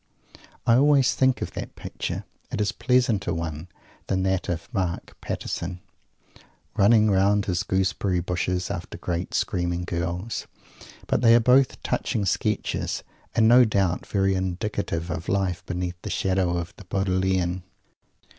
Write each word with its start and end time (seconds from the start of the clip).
I 0.65 0.77
always 0.77 1.13
think 1.13 1.43
of 1.43 1.51
that 1.51 1.75
picture. 1.75 2.23
It 2.51 2.59
is 2.59 2.71
a 2.71 2.73
pleasanter 2.73 3.35
one 3.35 3.67
than 4.07 4.23
that 4.23 4.49
of 4.49 4.67
Mark 4.73 5.15
Pattison, 5.21 5.79
running 6.75 7.11
round 7.11 7.45
his 7.45 7.61
Gooseberry 7.61 8.19
bushes, 8.19 8.71
after 8.71 8.97
great 8.97 9.35
screaming 9.35 9.83
girls. 9.83 10.47
But 11.05 11.21
they 11.21 11.35
are 11.35 11.39
both 11.39 11.83
touching 11.83 12.25
sketches, 12.25 13.03
and, 13.35 13.47
no 13.47 13.63
doubt, 13.63 14.07
very 14.07 14.33
indicative 14.33 15.11
of 15.11 15.29
Life 15.29 15.63
beneath 15.67 16.01
the 16.01 16.09
shadow 16.09 16.57
of 16.57 16.73
the 16.77 16.85
Bodleian. 16.85 17.61